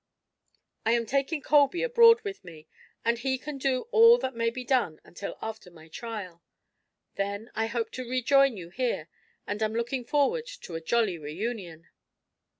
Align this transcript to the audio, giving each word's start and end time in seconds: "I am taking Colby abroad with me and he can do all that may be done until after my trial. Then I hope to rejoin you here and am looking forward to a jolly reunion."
"I 0.83 0.93
am 0.93 1.05
taking 1.05 1.43
Colby 1.43 1.83
abroad 1.83 2.21
with 2.21 2.43
me 2.43 2.67
and 3.05 3.19
he 3.19 3.37
can 3.37 3.59
do 3.59 3.83
all 3.91 4.17
that 4.17 4.33
may 4.33 4.49
be 4.49 4.63
done 4.63 4.99
until 5.03 5.37
after 5.43 5.69
my 5.69 5.89
trial. 5.89 6.41
Then 7.17 7.51
I 7.53 7.67
hope 7.67 7.91
to 7.91 8.09
rejoin 8.09 8.57
you 8.57 8.71
here 8.71 9.09
and 9.45 9.61
am 9.61 9.75
looking 9.75 10.03
forward 10.03 10.47
to 10.61 10.73
a 10.73 10.81
jolly 10.81 11.19
reunion." 11.19 11.87